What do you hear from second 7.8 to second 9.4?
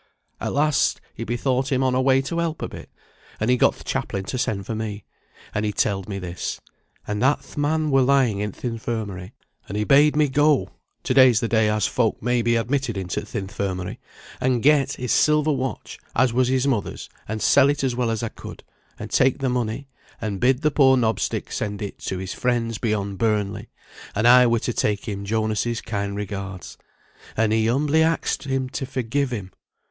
were lying in th' Infirmary,